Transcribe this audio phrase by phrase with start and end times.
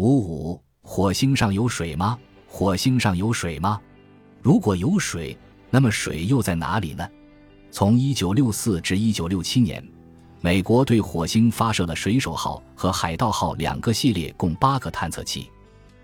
[0.00, 2.18] 五五，火星上有水吗？
[2.46, 3.78] 火星上有水吗？
[4.40, 5.36] 如果有水，
[5.68, 7.06] 那么水又在哪里呢？
[7.70, 9.86] 从一九六四至一九六七年，
[10.40, 15.50] 美国对火星发射了水手号和海盗号两个系列，共八个探测器。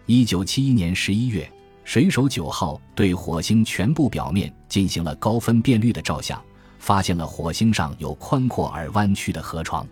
[0.04, 1.50] 一九七一年十一月，
[1.82, 6.38] 水手九号对火星全部表面进行了高分辨率的照相，
[6.78, 9.88] 发现了火星上有宽阔而弯曲的河床。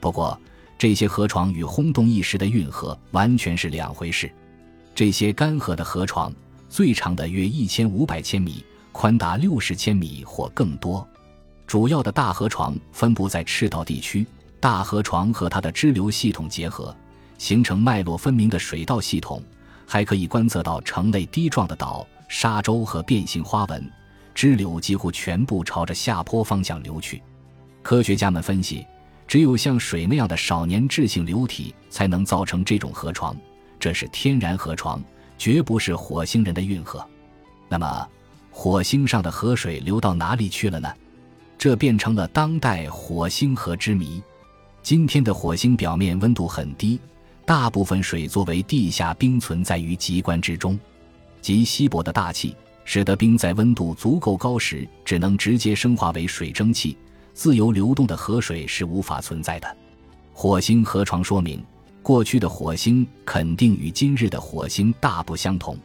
[0.00, 0.36] 不过，
[0.78, 4.30] 这些河床与轰动一时的运河完全是两回事。
[4.94, 6.32] 这些干涸的河床，
[6.68, 11.06] 最长的约一千五百千米，宽达六十千米或更多。
[11.66, 14.26] 主要的大河床分布在赤道地区，
[14.60, 16.94] 大河床和它的支流系统结合。
[17.38, 19.42] 形成脉络分明的水道系统，
[19.86, 23.92] 还可以观测到呈类滴状的岛、沙洲和变形花纹。
[24.34, 27.22] 支流几乎全部朝着下坡方向流去。
[27.82, 28.86] 科学家们分析，
[29.26, 33.36] 只有像水那样的少年质性流体才能造成这种河床，
[33.78, 35.02] 这是天然河床，
[35.36, 37.04] 绝不是火星人的运河。
[37.68, 38.08] 那么，
[38.50, 40.92] 火星上的河水流到哪里去了呢？
[41.58, 44.22] 这变成了当代火星河之谜。
[44.82, 47.00] 今天的火星表面温度很低。
[47.44, 50.78] 大部分水作为地下冰存在于极关之中，
[51.40, 56.96] 极稀薄的大气使得冰在温度足够高时只能直接升化为水蒸气，
[57.36, 59.76] 自由流动的河水是无法存在的。
[60.32, 61.62] 火星河床说明，
[62.02, 65.76] 过去的火星肯定与今日的火星大不相同。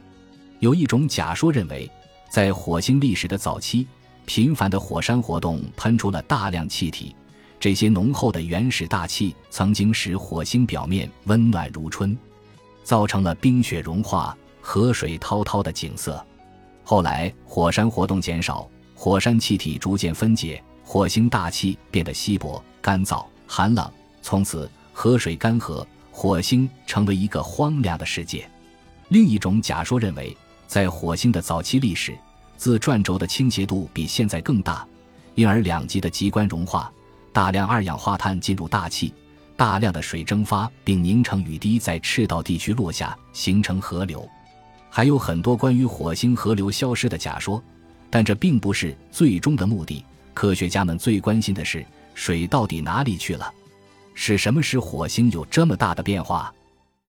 [0.60, 1.92] 有一种假说认为，
[2.30, 3.86] 在火星历史的早期，
[4.26, 7.14] 频繁的火山活动喷出了大量气体。
[7.60, 12.18] 这些浓厚的原始大气曾经使火星表面温暖如春，
[12.82, 16.26] 造成了冰雪融化、河水滔滔的景色。
[16.82, 23.90] 后来火山活动减少，火山气体逐渐分解，火星大气变得稀薄、干燥、寒冷，
[24.22, 28.50] 从此河水干涸，火星成为一个荒凉的世界。
[29.10, 30.36] 另一种假说认为，
[30.68, 32.18] 在火星的早期历史，
[32.58, 34.86] 自转轴的倾斜度比现在更大，
[35.36, 36.92] 因而两极的极关融化。
[37.34, 39.14] 大量二氧化碳进入大气，
[39.56, 44.28] 大量的水蒸发并凝成雨滴，在赤道地区落下，形成河流。
[44.90, 47.64] 还有很多关于火星河流消失的假说，
[48.10, 50.04] 但这并不是最终的目的。
[50.34, 53.54] 科学家们最关心的是，水到底哪里去了？
[54.14, 56.54] 是什么使火星有这么大的变化？